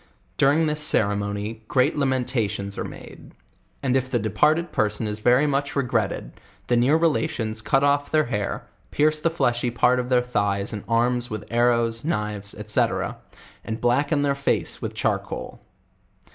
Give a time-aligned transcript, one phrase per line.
[0.35, 3.35] Durirg this ceremony, great la mentioES are made;
[3.83, 6.31] and if the departed person is very much regretted,
[6.65, 10.83] the near relations cut oft" their hair, pierce the fleshy part of their thighs and
[10.89, 12.85] arms with arrows, knives, &c.
[13.63, 15.61] and blacken their face with charcoal.